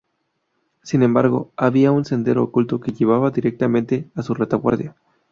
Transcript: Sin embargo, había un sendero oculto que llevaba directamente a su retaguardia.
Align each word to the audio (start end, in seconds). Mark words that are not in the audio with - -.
Sin 0.81 1.03
embargo, 1.03 1.51
había 1.55 1.91
un 1.91 2.05
sendero 2.05 2.41
oculto 2.41 2.79
que 2.81 2.91
llevaba 2.91 3.29
directamente 3.29 4.09
a 4.15 4.23
su 4.23 4.33
retaguardia. 4.33 4.95